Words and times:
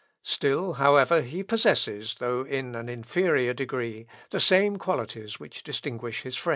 Still 0.23 0.73
however 0.73 1.21
he 1.21 1.43
possesses, 1.43 2.15
though 2.15 2.41
in 2.43 2.73
an 2.73 2.89
inferior 2.89 3.53
degree, 3.53 4.07
the 4.31 4.39
same 4.39 4.77
qualities 4.77 5.39
which 5.39 5.61
distinguish 5.61 6.23
his 6.23 6.35
friend. 6.35 6.49